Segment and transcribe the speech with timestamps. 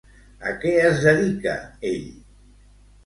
[0.51, 1.53] A què es dedica
[1.91, 2.09] ell?